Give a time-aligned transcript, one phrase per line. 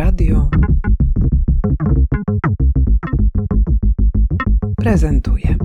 [0.00, 0.48] Radio
[4.76, 5.56] prezentuje.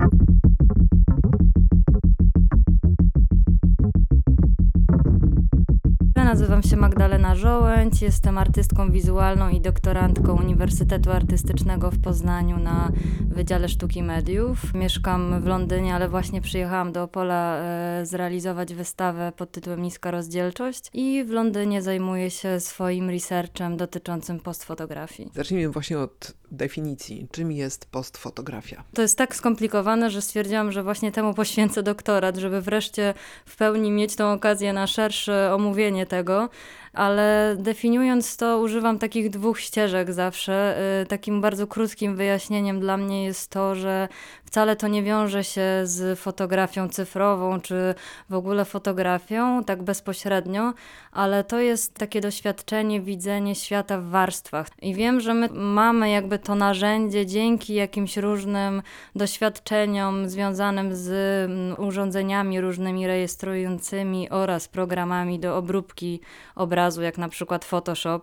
[6.76, 14.02] Się Magdalena Żołęć, jestem artystką wizualną i doktorantką Uniwersytetu Artystycznego w Poznaniu na Wydziale Sztuki
[14.02, 14.74] Mediów.
[14.74, 20.90] Mieszkam w Londynie, ale właśnie przyjechałam do Opola e, zrealizować wystawę pod tytułem Niska Rozdzielczość
[20.92, 25.30] i w Londynie zajmuję się swoim researchem dotyczącym postfotografii.
[25.34, 27.26] Zacznijmy właśnie od definicji.
[27.32, 28.84] Czym jest postfotografia?
[28.94, 33.14] To jest tak skomplikowane, że stwierdziłam, że właśnie temu poświęcę doktorat, żeby wreszcie
[33.46, 36.48] w pełni mieć tą okazję na szersze omówienie tego
[36.96, 40.78] ale definiując to, używam takich dwóch ścieżek zawsze.
[41.02, 44.08] Y, takim bardzo krótkim wyjaśnieniem dla mnie jest to, że
[44.44, 47.94] wcale to nie wiąże się z fotografią cyfrową, czy
[48.30, 50.72] w ogóle fotografią, tak bezpośrednio,
[51.12, 54.68] ale to jest takie doświadczenie, widzenie świata w warstwach.
[54.82, 58.82] I wiem, że my mamy jakby to narzędzie dzięki jakimś różnym
[59.16, 61.10] doświadczeniom związanym z
[61.50, 66.20] mm, urządzeniami różnymi rejestrującymi oraz programami do obróbki
[66.54, 68.22] obrazu, jak na przykład Photoshop,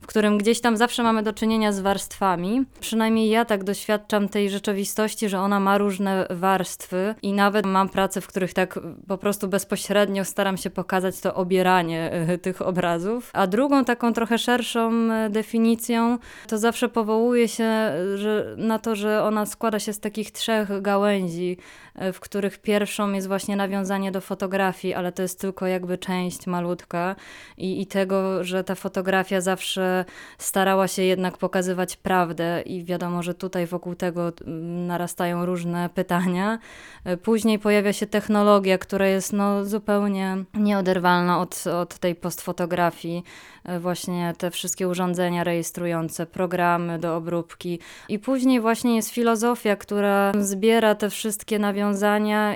[0.00, 2.64] w którym gdzieś tam zawsze mamy do czynienia z warstwami.
[2.80, 8.20] Przynajmniej ja tak doświadczam tej rzeczywistości, że ona ma różne warstwy i nawet mam prace,
[8.20, 13.30] w których tak po prostu bezpośrednio staram się pokazać to obieranie e, tych obrazów.
[13.32, 18.96] A drugą taką trochę szerszą e, definicją to zawsze powołuje się e, że, na to,
[18.96, 21.56] że ona składa się z takich trzech gałęzi,
[22.12, 27.16] w których pierwszą jest właśnie nawiązanie do fotografii, ale to jest tylko jakby część malutka
[27.56, 30.04] i, i tego, że ta fotografia zawsze
[30.38, 36.58] starała się jednak pokazywać prawdę i wiadomo, że tutaj wokół tego mm, narastają różne pytania.
[37.22, 43.24] Później pojawia się technologia, która jest no zupełnie nieoderwalna od, od tej postfotografii.
[43.80, 47.78] Właśnie te wszystkie urządzenia rejestrujące, programy do obróbki.
[48.08, 51.89] I później właśnie jest filozofia, która zbiera te wszystkie nawiązania.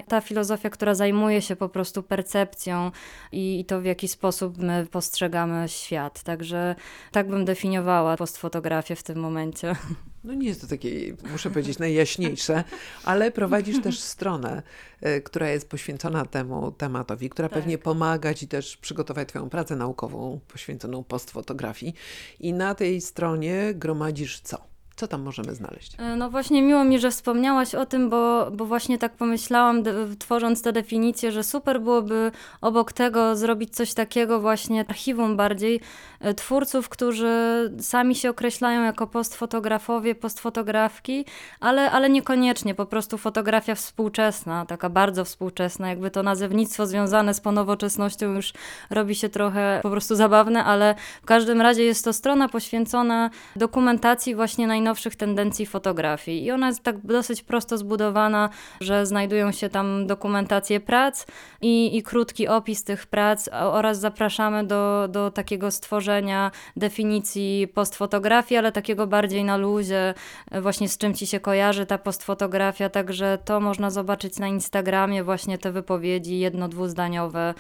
[0.09, 2.91] Ta filozofia, która zajmuje się po prostu percepcją
[3.33, 6.23] i, i to, w jaki sposób my postrzegamy świat.
[6.23, 6.75] Także
[7.13, 9.77] tak bym definiowała postfotografię w tym momencie.
[10.25, 10.91] No nie jest to takie,
[11.31, 12.65] muszę powiedzieć, najjaśniejsze,
[13.05, 14.63] ale prowadzisz też stronę,
[15.01, 17.59] e, która jest poświęcona temu tematowi, która tak.
[17.59, 21.95] pewnie pomaga Ci też przygotować Twoją pracę naukową poświęconą postfotografii.
[22.41, 24.74] I na tej stronie gromadzisz co?
[24.97, 25.93] Co tam możemy znaleźć?
[25.99, 29.83] E, no właśnie miło mi, że wspomniałaś o tym, bo, bo właśnie tak pomyślałam,
[30.19, 35.81] tworząc tę definicję, że super byłoby obok tego zrobić coś takiego właśnie archiwum bardziej
[36.21, 37.35] e, twórców, którzy
[37.81, 41.25] sami się określają jako postfotografowie, postfotografki,
[41.61, 47.41] ale, ale niekoniecznie, po prostu fotografia współczesna, taka bardzo współczesna, jakby to nazewnictwo związane z
[47.41, 48.53] ponowoczesnością już
[48.91, 54.35] robi się trochę po prostu zabawne, ale w każdym razie jest to strona poświęcona dokumentacji
[54.35, 56.45] właśnie najnowszych najnowszych tendencji fotografii.
[56.45, 58.51] I ona jest tak dosyć prosto zbudowana,
[58.81, 61.27] że znajdują się tam dokumentacje prac
[61.63, 68.73] i, i krótki opis tych prac oraz zapraszamy do, do takiego stworzenia definicji postfotografii, ale
[68.73, 70.15] takiego bardziej na luzie,
[70.63, 75.59] właśnie z czym ci się kojarzy ta postfotografia, także to można zobaczyć na Instagramie, właśnie
[75.59, 77.55] te wypowiedzi jedno, dwuzdaniowe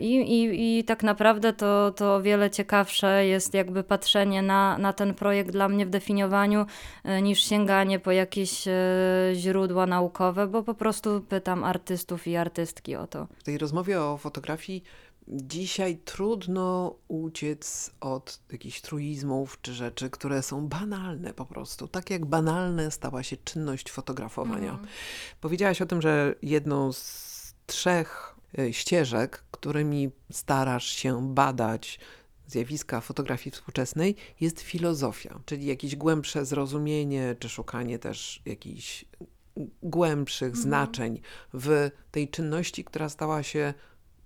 [0.00, 4.92] i, i, i tak naprawdę to, to o wiele ciekawsze jest jakby patrzenie na, na
[4.92, 6.53] ten projekt dla mnie w definiowaniu
[7.04, 8.72] E, niż sięganie po jakieś e,
[9.34, 13.26] źródła naukowe, bo po prostu pytam artystów i artystki o to.
[13.38, 14.84] W tej rozmowie o fotografii
[15.28, 21.88] dzisiaj trudno uciec od jakichś truizmów czy rzeczy, które są banalne po prostu.
[21.88, 24.70] Tak jak banalne stała się czynność fotografowania.
[24.70, 24.88] Mhm.
[25.40, 31.98] Powiedziałaś o tym, że jedną z trzech e, ścieżek, którymi starasz się badać
[32.46, 39.04] zjawiska fotografii współczesnej jest filozofia, czyli jakieś głębsze zrozumienie, czy szukanie też jakichś
[39.82, 40.62] głębszych mhm.
[40.62, 41.20] znaczeń
[41.54, 43.74] w tej czynności, która stała się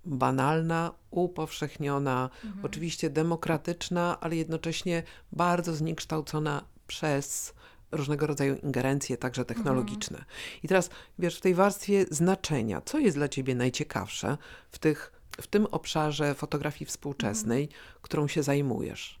[0.05, 2.65] banalna, upowszechniona, mhm.
[2.65, 7.53] oczywiście demokratyczna, ale jednocześnie bardzo zniekształcona przez
[7.91, 10.17] różnego rodzaju ingerencje, także technologiczne.
[10.17, 10.35] Mhm.
[10.63, 10.89] I teraz,
[11.19, 14.37] wiesz, w tej warstwie znaczenia, co jest dla ciebie najciekawsze
[14.71, 17.81] w tych w tym obszarze fotografii współczesnej, mhm.
[18.01, 19.19] którą się zajmujesz?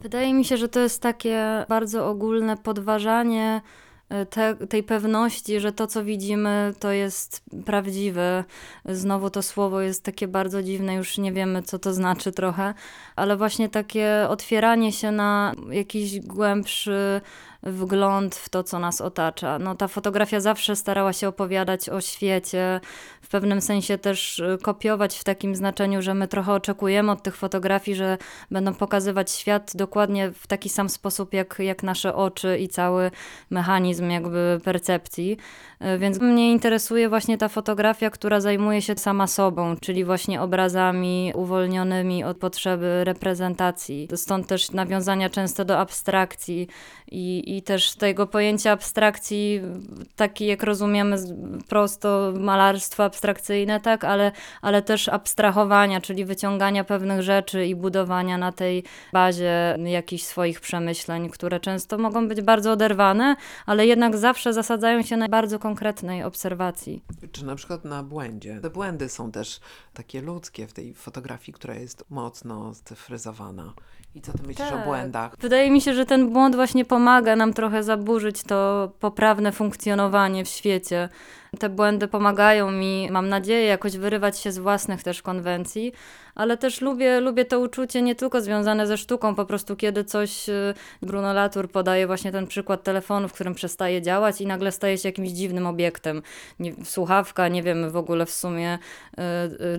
[0.00, 3.60] Wydaje mi się, że to jest takie bardzo ogólne podważanie
[4.08, 8.44] e, te, tej pewności, że to, co widzimy, to jest prawdziwe.
[8.84, 12.74] Znowu to słowo jest takie bardzo dziwne, już nie wiemy, co to znaczy trochę,
[13.16, 17.20] ale właśnie takie otwieranie się na jakiś głębszy
[17.62, 19.58] wgląd w to, co nas otacza.
[19.58, 22.80] No, ta fotografia zawsze starała się opowiadać o świecie,
[23.22, 27.36] w pewnym sensie też y, kopiować w takim znaczeniu, że my trochę oczekujemy od tych
[27.36, 28.18] fotografii, że
[28.50, 33.10] będą pokazywać świat dokładnie w taki sam sposób, jak, jak nasze oczy i cały
[33.50, 35.36] mechanizm jakby percepcji.
[35.94, 41.32] Y, Więc mnie interesuje właśnie ta fotografia, która zajmuje się sama sobą, czyli właśnie obrazami
[41.34, 44.08] uwolnionymi od potrzeby reprezentacji.
[44.16, 46.68] Stąd też nawiązania często do abstrakcji
[47.12, 49.60] i, i też tego pojęcia abstrakcji,
[50.16, 51.16] taki jak rozumiemy
[51.68, 54.32] prosto malarstwo abstrakcyjne, tak, ale,
[54.62, 61.30] ale też abstrahowania, czyli wyciągania pewnych rzeczy i budowania na tej bazie jakichś swoich przemyśleń,
[61.30, 67.02] które często mogą być bardzo oderwane, ale jednak zawsze zasadzają się na bardzo konkretnej obserwacji.
[67.32, 68.58] Czy na przykład na błędzie.
[68.62, 69.60] Te błędy są też
[69.94, 73.72] takie ludzkie w tej fotografii, która jest mocno scyfryzowana.
[74.14, 74.82] I co ty myślisz Tak.
[74.82, 75.36] o błędach?
[75.38, 80.48] Wydaje mi się, że ten błąd właśnie pomaga nam trochę zaburzyć to poprawne funkcjonowanie w
[80.48, 81.08] świecie.
[81.58, 85.92] Te błędy pomagają mi, mam nadzieję, jakoś wyrywać się z własnych też konwencji,
[86.34, 90.48] ale też lubię, lubię to uczucie nie tylko związane ze sztuką, po prostu kiedy coś,
[90.48, 94.98] y, Bruno Latour podaje właśnie ten przykład telefonu, w którym przestaje działać i nagle staje
[94.98, 96.22] się jakimś dziwnym obiektem.
[96.58, 99.22] Nie, słuchawka, nie wiemy w ogóle w sumie y,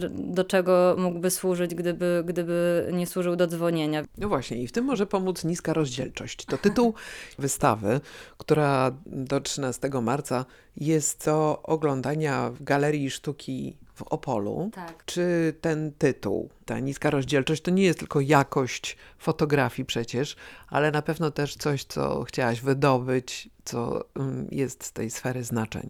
[0.06, 4.04] y, do czego mógłby służyć, gdyby, gdyby nie służył do dzwonienia.
[4.18, 6.46] No właśnie, i w tym może pomóc niska rozdzielczość.
[6.46, 6.94] To tytuł
[7.54, 8.02] wystawy,
[8.38, 10.46] która do 13 marca
[10.78, 14.70] jest do oglądania w Galerii Sztuki w Opolu.
[14.74, 15.06] Tak.
[15.06, 20.36] Czy ten tytuł, ta niska rozdzielczość, to nie jest tylko jakość fotografii przecież,
[20.68, 25.90] ale na pewno też coś, co chciałaś wydobyć, co mm, jest z tej sfery znaczeń.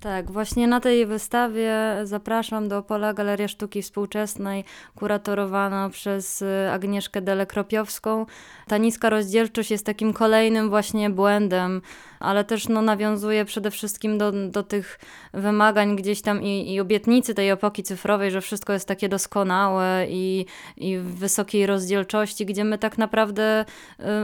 [0.00, 1.72] Tak, właśnie na tej wystawie
[2.04, 4.64] zapraszam do Opola Galeria Sztuki Współczesnej,
[4.94, 8.26] kuratorowana przez y, Agnieszkę Delekropiowską.
[8.68, 11.82] Ta niska rozdzielczość jest takim kolejnym właśnie błędem,
[12.20, 14.98] ale też no, nawiązuje przede wszystkim do, do tych
[15.34, 20.46] wymagań gdzieś tam i, i obietnicy tej epoki cyfrowej, że wszystko jest takie doskonałe i,
[20.76, 23.64] i w wysokiej rozdzielczości, gdzie my tak naprawdę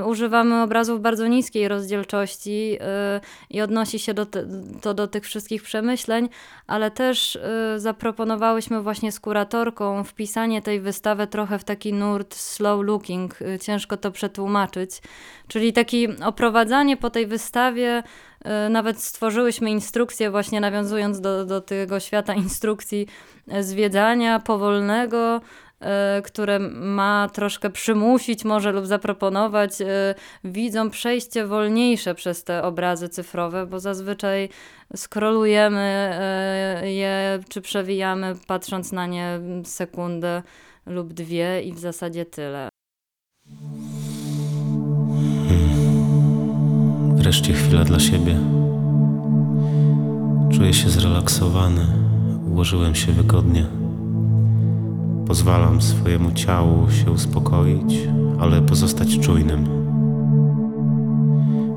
[0.01, 4.47] y, używamy obrazów bardzo niskiej rozdzielczości y, i odnosi się do te,
[4.83, 6.29] to do tych wszystkich przemyśleń,
[6.67, 7.41] ale też y,
[7.77, 13.97] zaproponowałyśmy właśnie z kuratorką wpisanie tej wystawy trochę w taki nurt slow looking, y, ciężko
[13.97, 14.91] to przetłumaczyć,
[15.49, 22.01] czyli taki oprowadzanie po tej wystawie, y, nawet stworzyłyśmy instrukcję właśnie nawiązując do, do tego
[22.01, 23.07] świata instrukcji
[23.53, 25.41] y, zwiedzania powolnego,
[26.19, 29.73] y, które ma troszkę przymusić może lub zaproponować
[30.45, 34.49] widzom przejście wolniejsze przez te obrazy cyfrowe, bo zazwyczaj
[34.97, 36.19] skrolujemy
[36.85, 40.43] je czy przewijamy patrząc na nie sekundę
[40.87, 42.69] lub dwie i w zasadzie tyle.
[47.23, 48.39] Wreszcie chwila dla siebie.
[50.51, 51.87] Czuję się zrelaksowany.
[52.51, 53.67] Ułożyłem się wygodnie.
[55.27, 58.09] Pozwalam swojemu ciału się uspokoić,
[58.41, 59.67] ale pozostać czujnym.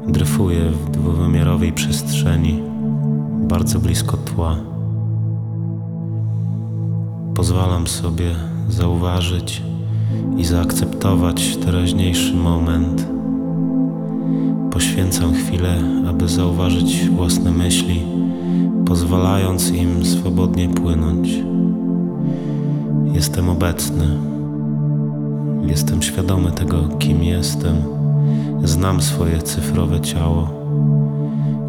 [0.08, 2.64] Dryfuję w dwuwymiarowej przestrzeni,
[3.48, 4.58] bardzo blisko tła.
[7.36, 8.36] Pozwalam sobie
[8.70, 9.64] zauważyć
[10.38, 13.15] i zaakceptować teraźniejszy moment.
[14.76, 15.78] Poświęcam chwilę,
[16.10, 18.02] aby zauważyć własne myśli,
[18.86, 21.30] pozwalając im swobodnie płynąć.
[23.14, 24.08] Jestem obecny.
[25.68, 27.76] Jestem świadomy tego, kim jestem.
[28.64, 30.50] Znam swoje cyfrowe ciało.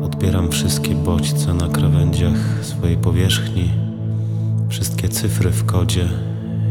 [0.03, 3.71] Odbieram wszystkie bodźce na krawędziach swojej powierzchni,
[4.69, 6.09] wszystkie cyfry w kodzie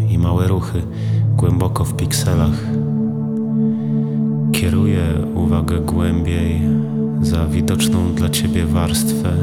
[0.10, 0.82] i małe ruchy
[1.38, 2.66] głęboko w pikselach.
[4.52, 5.02] Kieruję
[5.46, 6.62] uwagę głębiej
[7.22, 9.34] za widoczną dla Ciebie warstwę.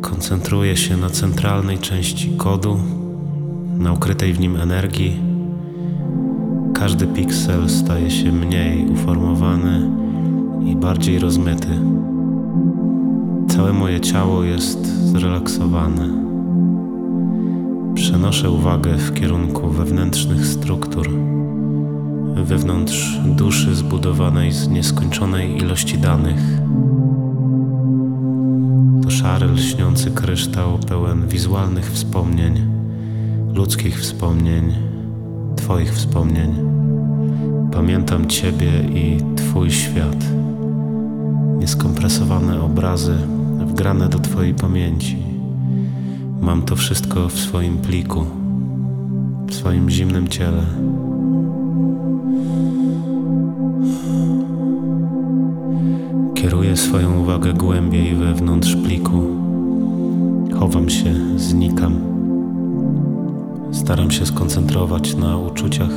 [0.00, 2.78] Koncentruję się na centralnej części kodu,
[3.78, 5.20] na ukrytej w nim energii.
[6.74, 9.90] Każdy piksel staje się mniej uformowany
[10.66, 11.68] i bardziej rozmyty.
[13.48, 16.08] Całe moje ciało jest zrelaksowane.
[17.94, 21.08] Przenoszę uwagę w kierunku wewnętrznych struktur
[22.36, 26.40] wewnątrz duszy zbudowanej z nieskończonej ilości danych.
[29.02, 32.60] To szary, lśniący kryształ pełen wizualnych wspomnień,
[33.54, 34.72] ludzkich wspomnień,
[35.56, 36.54] Twoich wspomnień.
[37.72, 40.24] Pamiętam Ciebie i Twój świat.
[41.58, 43.16] nieskompresowane obrazy
[43.66, 45.16] wgrane do Twojej pamięci.
[46.40, 48.26] Mam to wszystko w swoim pliku,
[49.46, 50.62] w swoim zimnym ciele.
[56.72, 59.22] Kieruję swoją uwagę głębiej wewnątrz pliku.
[60.58, 61.94] Chowam się, znikam.
[63.72, 65.90] Staram się skoncentrować na uczuciach,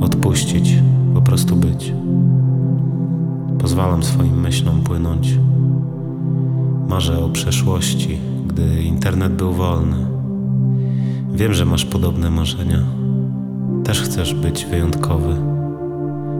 [0.00, 0.82] odpuścić,
[1.14, 1.92] po prostu być.
[3.58, 5.38] Pozwalam swoim myślom płynąć.
[6.88, 10.06] Marzę o przeszłości, gdy internet był wolny.
[11.32, 12.82] Wiem, że masz podobne marzenia.
[13.84, 15.36] Też chcesz być wyjątkowy,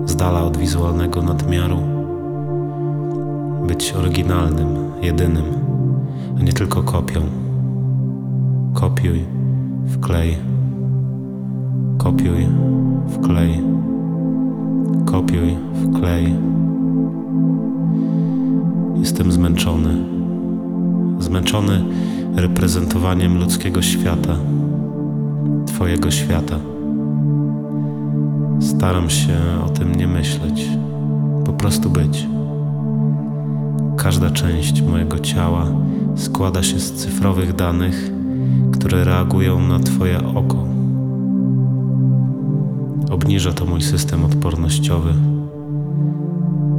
[0.07, 1.98] z dala od wizualnego nadmiaru.
[3.69, 4.67] Być oryginalnym,
[5.03, 5.45] jedynym,
[6.39, 7.21] a nie tylko kopią.
[8.75, 9.25] Kopiuj,
[9.89, 10.37] wklej.
[11.99, 12.47] Kopiuj,
[13.09, 13.63] wklej.
[15.05, 16.35] Kopiuj, wklej.
[18.97, 20.05] Jestem zmęczony.
[21.19, 21.85] Zmęczony
[22.37, 24.37] reprezentowaniem ludzkiego świata,
[25.67, 26.59] Twojego świata.
[28.61, 30.69] Staram się o tym nie myśleć,
[31.45, 32.38] po prostu być.
[33.99, 35.67] Każda część mojego ciała
[36.17, 38.11] składa się z cyfrowych danych,
[38.73, 40.65] które reagują na Twoje oko.
[43.11, 45.15] Obniża to mój system odpornościowy.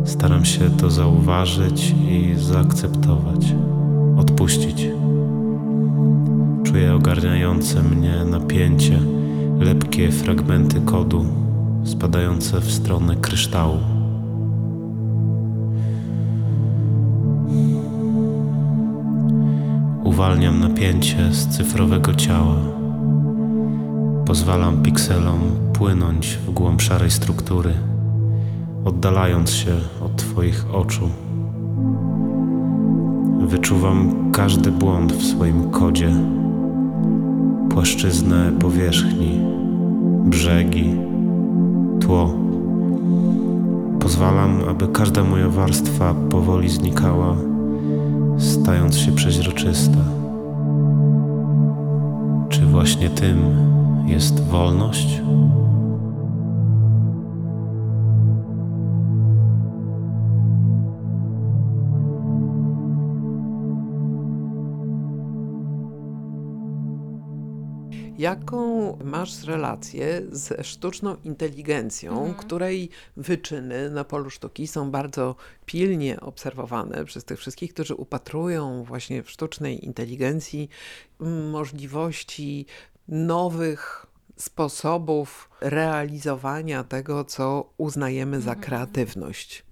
[0.05, 3.55] Staram się to zauważyć i zaakceptować,
[4.17, 4.87] odpuścić.
[6.63, 8.99] Czuję ogarniające mnie napięcie,
[9.59, 11.25] lepkie fragmenty kodu
[11.83, 13.98] spadające w stronę kryształu.
[20.19, 22.55] Uwalniam napięcie z cyfrowego ciała.
[24.25, 25.39] Pozwalam pikselom
[25.73, 27.73] płynąć w głąb szarej struktury,
[28.85, 29.71] oddalając się
[30.01, 31.09] od Twoich oczu.
[33.39, 36.13] Wyczuwam każdy błąd w swoim kodzie,
[37.69, 39.39] płaszczyznę powierzchni,
[40.25, 40.95] brzegi,
[42.01, 42.33] tło.
[43.99, 47.35] Pozwalam, aby każda moja warstwa powoli znikała,
[48.39, 49.99] stając się przeźroczysta.
[52.49, 53.39] Czy właśnie tym
[54.07, 55.21] jest wolność?
[68.19, 75.35] Jaką masz relację ze sztuczną inteligencją, której wyczyny na polu sztuki są bardzo
[75.65, 80.69] pilnie obserwowane przez tych wszystkich, którzy upatrują właśnie w sztucznej inteligencji
[81.51, 82.65] możliwości
[83.07, 89.65] nowych sposobów realizowania tego, co uznajemy za kreatywność?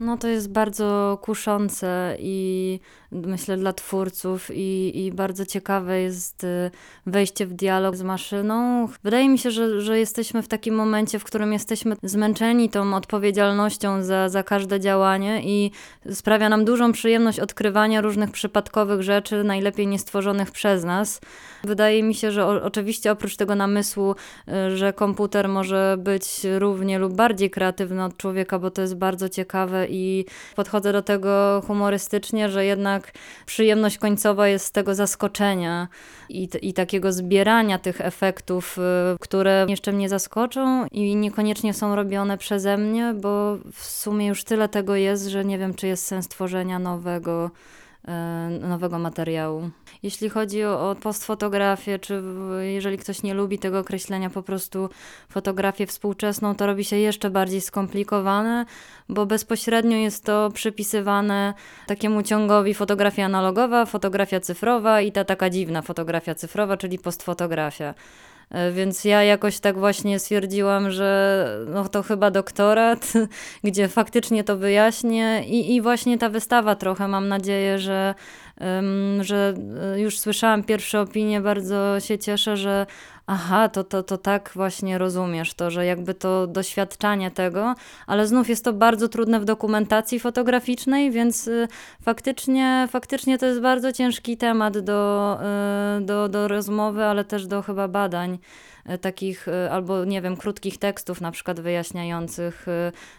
[0.00, 2.80] No to jest bardzo kuszące i
[3.12, 6.70] myślę dla twórców i, i bardzo ciekawe jest y,
[7.06, 8.88] wejście w dialog z maszyną.
[9.04, 14.02] Wydaje mi się, że, że jesteśmy w takim momencie, w którym jesteśmy zmęczeni tą odpowiedzialnością
[14.02, 15.70] za, za każde działanie i
[16.12, 21.20] sprawia nam dużą przyjemność odkrywania różnych przypadkowych rzeczy, najlepiej niestworzonych przez nas.
[21.64, 24.14] Wydaje mi się, że o, oczywiście oprócz tego namysłu,
[24.48, 29.28] y, że komputer może być równie lub bardziej kreatywny od człowieka, bo to jest bardzo
[29.28, 30.24] ciekawe i
[30.56, 33.12] podchodzę do tego humorystycznie, że jednak
[33.46, 35.88] przyjemność końcowa jest z tego zaskoczenia
[36.28, 42.38] i, i takiego zbierania tych efektów, y, które jeszcze mnie zaskoczą i niekoniecznie są robione
[42.38, 46.28] przeze mnie, bo w sumie już tyle tego jest, że nie wiem, czy jest sens
[46.28, 47.50] tworzenia nowego
[48.60, 49.70] nowego materiału.
[50.02, 52.22] Jeśli chodzi o, postfotografię, czy
[52.60, 54.88] jeżeli ktoś nie lubi tego określenia, po prostu
[55.28, 58.66] fotografię współczesną, to robi się jeszcze bardziej skomplikowane,
[59.08, 61.54] bo bezpośrednio jest to przypisywane
[61.86, 67.94] takiemu ciągowi fotografia analogowa, fotografia cyfrowa i ta taka dziwna fotografia cyfrowa, czyli postfotografia.
[68.50, 73.12] E, Więc ja jakoś tak właśnie stwierdziłam, że no to chyba doktorat,
[73.64, 75.44] gdzie faktycznie to wyjaśnię.
[75.46, 78.14] I, i właśnie ta wystawa trochę mam nadzieję, że,
[79.20, 79.54] że
[79.94, 82.86] e, już słyszałam pierwsze opinie, bardzo się cieszę, że
[83.26, 87.74] aha, to, to, to tak właśnie rozumiesz to, że jakby to doświadczanie tego,
[88.06, 91.68] ale znów jest to bardzo trudne w dokumentacji fotograficznej, więc y,
[92.02, 95.38] faktycznie, faktycznie to jest bardzo ciężki temat do,
[95.98, 98.38] y, do, do rozmowy, ale też do chyba badań
[99.00, 102.66] takich, albo nie wiem, krótkich tekstów na przykład wyjaśniających,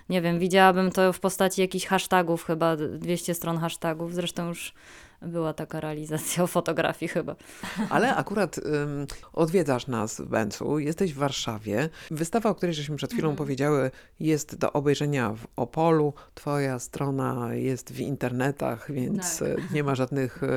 [0.09, 4.73] nie wiem, widziałabym to w postaci jakichś hashtagów, chyba 200 stron hashtagów, zresztą już
[5.21, 7.35] była taka realizacja fotografii chyba.
[7.89, 8.63] Ale akurat ym,
[9.33, 11.89] odwiedzasz nas w Bęcu, jesteś w Warszawie.
[12.11, 13.37] Wystawa, o której żeśmy przed chwilą Mhm.
[13.37, 16.13] powiedziały, jest do obejrzenia w Opolu.
[16.33, 19.47] Twoja strona jest w internetach, więc Tak.
[19.47, 20.47] e, nie ma żadnych e,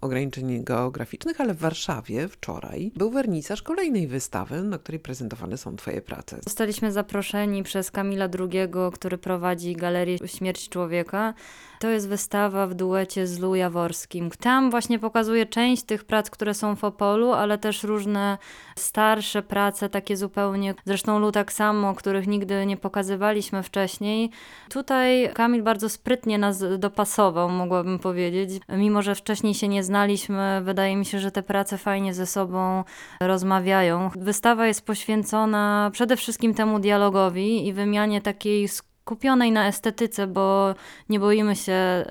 [0.00, 6.00] ograniczeń geograficznych, ale w Warszawie wczoraj był wernisaż kolejnej wystawy, na której prezentowane są twoje
[6.02, 6.38] prace.
[6.44, 11.34] Zostaliśmy zaproszeni przez Kamila II, który prowadzi Galerię Śmierć Człowieka.
[11.80, 14.30] To jest wystawa w duecie z Lu Jaworskim.
[14.30, 18.38] Tam właśnie pokazuje część tych prac, które są w Opolu, ale też różne
[18.78, 24.30] starsze prace, takie zupełnie, zresztą Lu tak samo, których nigdy nie pokazywaliśmy wcześniej.
[24.70, 28.50] Tutaj Kamil bardzo sprytnie nas dopasował, mogłabym powiedzieć.
[28.68, 32.84] Mimo, że wcześniej się nie znaliśmy, wydaje mi się, że te prace fajnie ze sobą
[33.20, 34.10] rozmawiają.
[34.16, 38.68] Wystawa jest poświęcona przede wszystkim temu dialogowi i wymianie takiej
[39.08, 40.74] skupionej na estetyce, bo
[41.08, 42.04] nie boimy się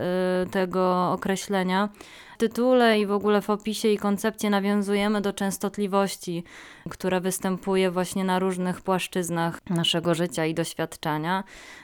[0.45, 1.89] y, tego określenia.
[2.37, 6.43] Tytule i w ogóle w opisie i koncepcie nawiązujemy do częstotliwości,
[6.89, 11.43] która występuje właśnie na różnych płaszczyznach naszego życia i doświadczenia.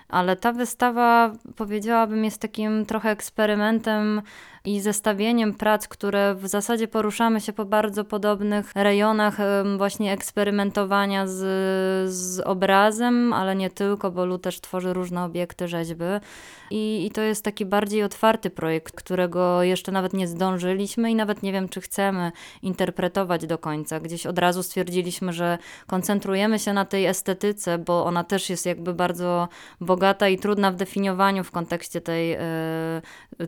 [0.10, 4.22] Ale ta wystawa, powiedziałabym, jest takim trochę eksperymentem
[4.66, 9.38] i zestawieniem prac, które w zasadzie poruszamy się po bardzo podobnych rejonach
[9.78, 11.40] właśnie eksperymentowania z,
[12.14, 16.04] z obrazem, ale nie tylko, bo Lu też tworzy różne obiekty rzeźby.
[16.72, 21.44] I, I to jest taki bardziej otwarty projekt, którego jeszcze nawet nie zdążyliśmy i nawet
[21.44, 22.32] nie wiem, czy chcemy
[22.62, 24.00] interpretować do końca.
[24.00, 25.58] Gdzieś od razu stwierdziliśmy, że
[25.88, 29.48] koncentrujemy się na tej estetyce, bo ona też jest jakby bardzo
[29.82, 33.02] bogata i trudna w definiowaniu w kontekście tej, e,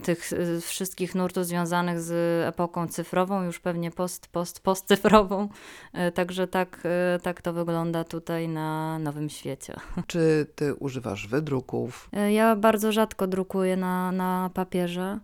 [0.03, 2.11] tych e, wszystkich nurtów związanych z
[2.47, 5.49] epoką cyfrową, już pewnie post, post, postcyfrową.
[5.93, 6.83] E, Także tak,
[7.23, 9.75] tak to wygląda tutaj na Nowym Świecie.
[10.07, 12.09] Czy ty używasz wydruków?
[12.31, 15.19] Ja bardzo rzadko drukuję na, na papierze.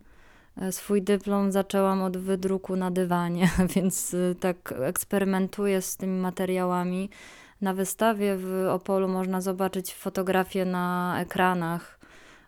[0.57, 7.09] E, Swój dyplom zaczęłam od wydruku na dywanie, więc e, tak eksperymentuję z tymi materiałami.
[7.61, 11.99] Na wystawie w Opolu można zobaczyć fotografie na ekranach,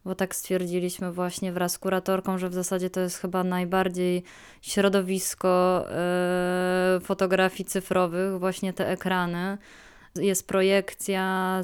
[0.05, 4.24] bo tak stwierdziliśmy właśnie wraz z kuratorką, że w zasadzie to jest chyba najbardziej
[4.62, 9.57] środowisko e, fotografii cyfrowych, właśnie te ekrany.
[10.15, 11.62] Jest projekcja,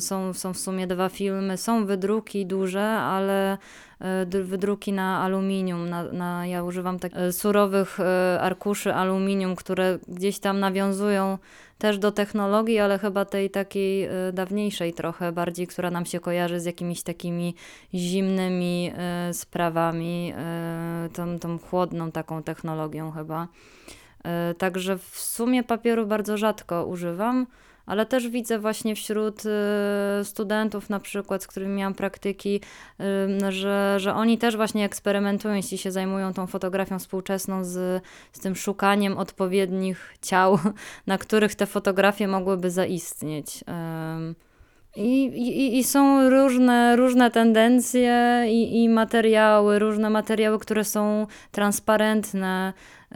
[0.00, 3.58] są, są w sumie dwa filmy, są wydruki duże, ale
[4.00, 5.88] e, wydruki na aluminium.
[5.88, 11.38] Na, na, ja używam tak e, surowych e, arkuszy aluminium, które gdzieś tam nawiązują
[11.78, 16.64] też do technologii, ale chyba tej takiej dawniejszej trochę bardziej, która nam się kojarzy z
[16.64, 17.54] jakimiś takimi
[17.94, 18.92] zimnymi
[19.32, 20.34] sprawami,
[21.12, 23.48] tą, tą chłodną taką technologią chyba.
[24.58, 27.46] Także w sumie papieru bardzo rzadko używam,
[27.88, 32.60] ale też widzę właśnie wśród e, studentów na przykład, z którymi miałam praktyki,
[33.48, 38.56] że, że oni też właśnie eksperymentują, jeśli się zajmują tą fotografią współczesną z, z tym
[38.56, 40.58] szukaniem odpowiednich ciał,
[41.06, 43.64] na których te fotografie mogłyby zaistnieć.
[44.98, 52.72] I, i, I są różne, różne tendencje i, i materiały, różne materiały, które są transparentne.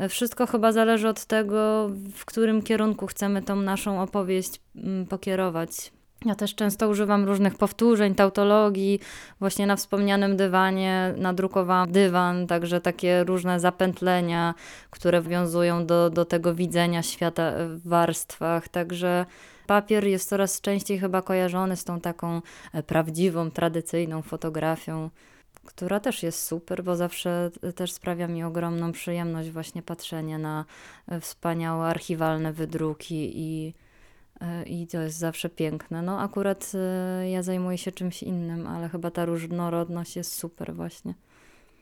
[0.08, 5.92] Wszystko chyba zależy od tego, w którym kierunku chcemy tą naszą opowieść mm, pokierować.
[6.24, 9.00] Ja też często używam różnych powtórzeń, tautologii.
[9.40, 14.54] Właśnie na wspomnianym dywanie nadrukowałam dywan, także takie różne zapętlenia,
[14.90, 18.68] które wiązują do, do tego widzenia świata w warstwach.
[18.68, 19.26] Także
[19.72, 25.10] papier jest coraz częściej chyba kojarzony z tą taką e, prawdziwą, tradycyjną fotografią
[25.64, 30.64] która też jest super, bo zawsze też sprawia mi ogromną przyjemność właśnie patrzenie na
[31.08, 33.74] e, wspaniałe archiwalne wydruki i,
[34.40, 36.02] e, i to jest zawsze piękne.
[36.02, 41.14] No akurat e, ja zajmuję się czymś innym, ale chyba ta różnorodność jest super właśnie.